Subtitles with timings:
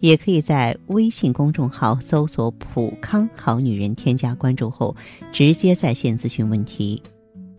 [0.00, 4.94] 也可以在微信公众号搜索“普康好女人”，添加关注后
[5.32, 7.02] 直接在线咨询问题。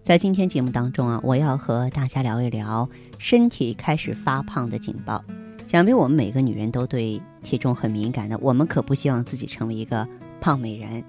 [0.04, 5.24] 在今天节目当中啊，我要和大家聊一聊身体开始发胖的警报。
[5.66, 10.08] 想必我们每个女人都对体重很敏感的，我们可不希望自己成为一个
[10.40, 11.04] 胖美人。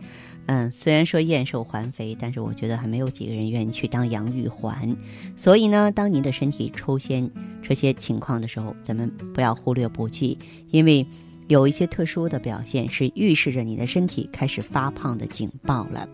[0.47, 4.97] 嗯，虽然说燕瘦还肥，但是我觉得还没有几个人愿意去当杨玉环。
[5.37, 7.31] 所以呢，当您的身体出现
[7.63, 10.39] 这些情况的时候，咱们不要忽略不计，
[10.71, 11.07] 因为
[11.47, 16.09] 有一些特殊的表现是预示着你的身体开始发胖的警报了。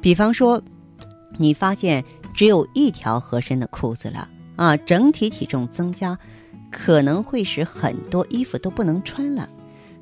[0.00, 0.62] 比方说，
[1.38, 6.18] 你发现只有一条合身的裤子了啊，整体体重增加，
[6.70, 9.48] 可能会使很多衣服都不能穿了，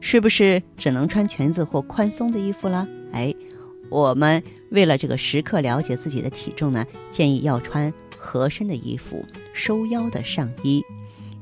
[0.01, 2.87] 是不是只能穿裙子或宽松的衣服了？
[3.13, 3.35] 哎。
[3.91, 7.93] 我们为了这个时刻了解自己的体重呢，建议要穿
[8.23, 10.81] 合身的衣服、收腰的上衣。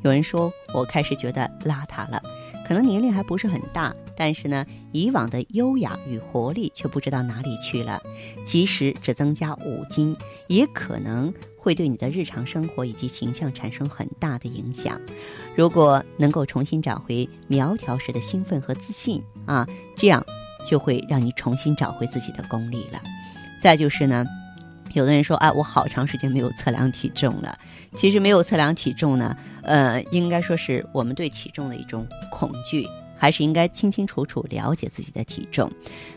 [0.02, 2.22] 有人说我开始觉得邋遢了，
[2.66, 8.00] 可能年龄还不是很大，但是呢，以往的优雅与活力却不知道哪里去了。
[8.46, 10.16] 即使只增加五斤，
[10.48, 14.98] 也可能会对你的日常生活以及形象产生很大的影响。
[15.54, 20.24] 如果能够重新找回苗条时的兴奋和自信啊，这样。
[20.68, 23.00] 就会让你重新找回自己的功力了。
[23.62, 24.26] 再就是呢，
[24.94, 27.58] 有的人说，啊，我好长时间没有测量体重了。
[27.96, 35.70] 其实没有测量体重呢，呃，应该说是我们对体重的一种恐惧，还是应该清清楚楚了解自己的体重。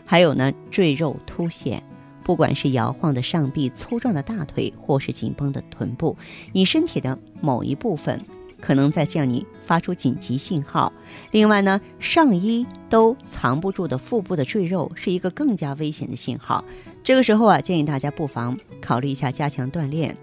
[0.04, 1.82] 还有呢，赘肉凸显，
[2.22, 6.16] 不管是摇晃的上臂、粗壮的大腿，或是紧绷的臀部，
[6.52, 8.20] 你身体的某一部分。
[8.64, 10.90] 可能在向你发出紧急信号。
[11.32, 16.64] 另外呢，上衣都藏不住的腹部的赘肉是一个更加危险的信号。
[17.02, 20.16] 这个时候啊，建议大家不妨考虑一下加强锻炼，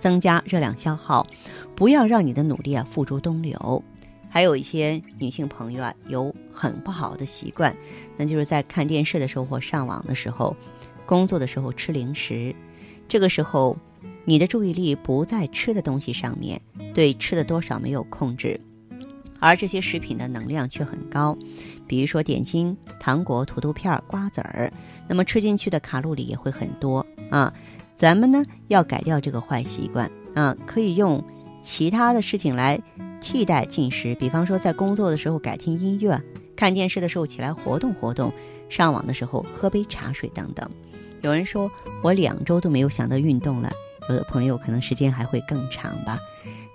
[0.00, 1.24] 增加热量消耗，
[1.76, 3.80] 不要让你的努力啊付诸东流。
[4.28, 7.72] 还有一些女性朋友啊，有很不好的习惯，
[8.16, 10.56] 那就是在看电视的时候或上网的时候、
[11.06, 12.52] 工作的时候吃零食。
[13.06, 13.76] 这个时候。
[14.30, 16.62] 你的注意力不在吃的东西上面，
[16.94, 18.60] 对吃的多少没有控制，
[19.40, 21.36] 而这些食品的能量却很高，
[21.88, 24.72] 比如说点心、糖果、土豆片、瓜子儿，
[25.08, 27.52] 那么吃进去的卡路里也会很多啊。
[27.96, 31.20] 咱们呢要改掉这个坏习惯啊，可以用
[31.60, 32.80] 其他的事情来
[33.20, 36.22] 替代进食，比方说在工作的时候改听音乐，
[36.54, 38.32] 看电视的时候起来活动活动，
[38.68, 40.70] 上网的时候喝杯茶水等等。
[41.22, 41.68] 有人说
[42.00, 43.68] 我两周都没有想到运动了。
[44.08, 46.18] 有的朋友可能时间还会更长吧。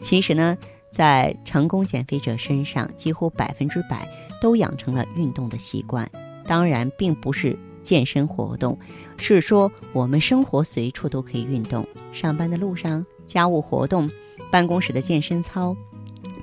[0.01, 0.57] 其实呢，
[0.91, 4.07] 在成功减肥者身上，几乎百分之百
[4.41, 6.09] 都养成了运动的习惯。
[6.45, 8.77] 当然，并不是健身活动，
[9.17, 11.85] 是说我们生活随处都可以运动。
[12.13, 14.09] 上班的路上、家务活动、
[14.51, 15.75] 办公室的健身操，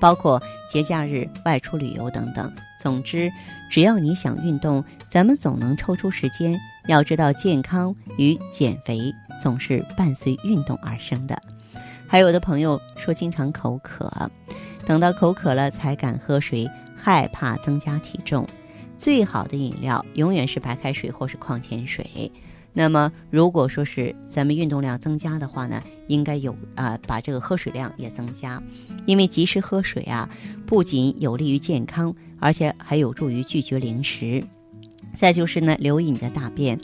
[0.00, 2.53] 包括节假日外出旅游等等。
[2.81, 3.31] 总之，
[3.71, 6.59] 只要你想运动，咱们总能抽出时间。
[6.87, 9.12] 要知道，健康与减肥
[9.43, 11.38] 总是伴随运动而生的。
[12.06, 14.31] 还有的朋友说，经常口渴，
[14.84, 18.47] 等到口渴了才敢喝水，害怕增加体重。
[18.98, 22.31] 最好的饮料永远是白开水或是矿泉水。
[22.75, 28.62] 那么，如果说是咱们运动量增加的话呢，应该有啊，把这个喝水量也增加，
[29.04, 30.28] 因为及时喝水啊，
[30.66, 34.42] 不仅有利于健康，而且还有助于拒绝零食。
[35.15, 36.78] 再就是呢，留意你的大便，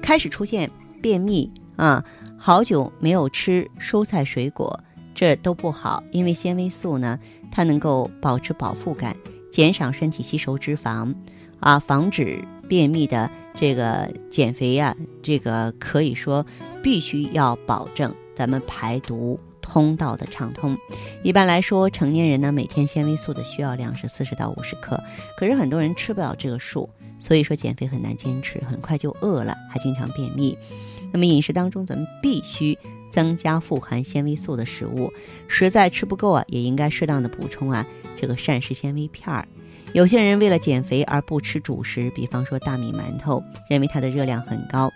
[0.00, 0.70] 开始出现
[1.02, 2.04] 便秘啊，
[2.38, 4.80] 好久没有吃蔬菜水果，
[5.14, 7.18] 这都不好，因为纤维素呢，
[7.50, 9.16] 它能够保持饱腹感，
[9.50, 11.14] 减少身体吸收脂肪，
[11.60, 16.44] 啊，防止便秘的这个减肥呀，这个可以说
[16.82, 19.38] 必须要保证咱们排毒。
[19.64, 20.76] 通道的畅通。
[21.22, 25.02] 一般来说，成年人呢，每天纤维素的需要量是四十到五十克，
[25.38, 26.88] 可是很多人吃不了这个数。
[27.18, 30.56] 所以说减肥很难坚持，很快就饿了，还经常便秘。
[31.10, 32.76] 那么饮食当中，咱们必须
[33.10, 35.10] 增加富含纤维素的食物，
[35.48, 37.86] 实在吃不够啊，也应该适当的补充啊
[38.20, 39.48] 这个膳食纤维片儿。
[39.94, 44.92] 有些人为了减肥而不吃主食，比方说大米馒头，认为它的热量很高。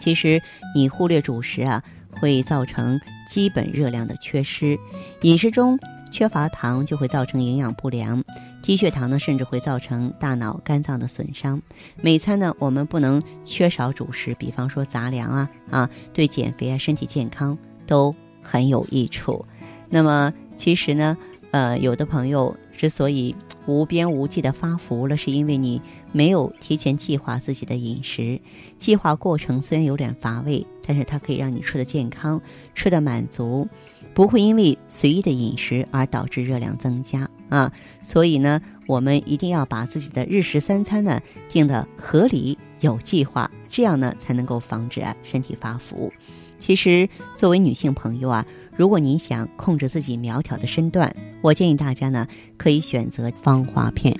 [0.00, 0.40] 其实
[0.76, 4.78] 你忽略主食啊，会造成基本热量的缺失。
[5.22, 5.78] 饮食中
[6.10, 8.22] 缺乏糖就会造成营养不良，
[8.62, 11.60] 低血糖呢甚至会造成大脑、肝脏的损伤。
[12.00, 17.56] 每餐呢我们不能缺少主食，比方说杂粮啊啊，对减肥啊、身体健康
[17.86, 19.44] 都很有益处。
[19.90, 21.16] 那么其实呢，
[21.50, 23.34] 呃，有的朋友之所以
[23.68, 28.40] 无边无际的发福了，是因为你没有提前计划自己的饮食。
[28.78, 32.40] 计划过程虽然有点乏味，但是它可以让你吃的健康，
[32.74, 33.68] 吃的满足。
[34.14, 37.72] 不会因为随意的饮食而导致热量增加啊，
[38.02, 46.10] 所以呢，我们一定要把自己的日食三餐呢定的合理有计划，这样呢才能够防止身体发福。
[46.58, 48.44] 其实作为女性朋友啊，
[48.78, 54.16] 如果您想控制自己苗条的身段，我建议大家呢可以选择芳华片。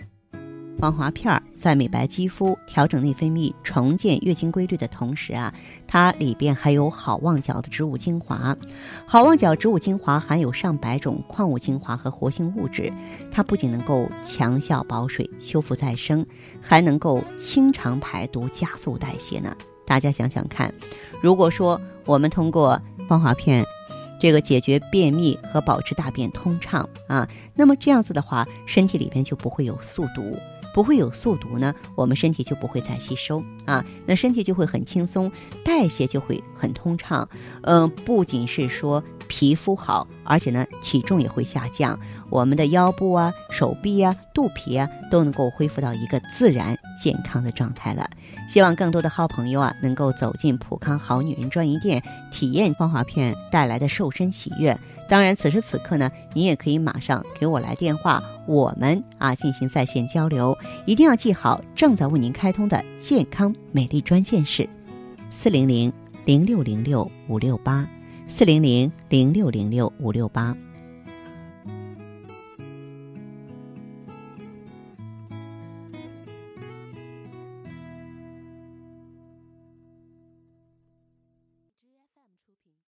[0.80, 5.54] 芳华片儿在美白肌肤、调整内分泌、重建月经规律的同时啊，
[5.86, 8.56] 它里边还有好望角的植物精华。
[9.06, 12.92] 好望角植物精华含有上百种矿物精华和活性物质，
[13.30, 16.26] 它不仅能够强效保水、修复再生，
[16.60, 19.56] 还能够清肠排毒、加速代谢呢。
[19.86, 20.74] 大家想想看，
[21.22, 23.64] 如果说我们通过芳华片，
[24.18, 30.36] 这个解决便秘和保持大便通畅啊，那么这样子的话，身体里边就不会有宿毒。
[30.74, 35.32] 不会有宿毒呢，我们身体就不会再吸收啊，那身体就会很轻松，
[35.64, 37.28] 代谢就会很通畅。
[37.62, 41.98] 嗯，不仅是说皮肤好，而且呢体重也会下降，
[42.30, 48.08] 我们的腰部啊、手臂啊、肚皮啊都能够恢复到一个自然健康的状态了。
[48.48, 52.02] 希望更多的好朋友啊能够走进普康好女人专营店，
[52.32, 54.76] 体验芳华片带来的瘦身喜悦。
[55.08, 60.56] 当然，此时此刻呢，你也可以马上给我来电话，我们啊进行在线交流。
[60.84, 64.68] 一定要记好，正在为您开通的健康美丽专线是
[65.30, 65.90] 四零零
[66.26, 67.88] 零六零六五六八
[68.28, 70.56] 四零零零六零六五六八。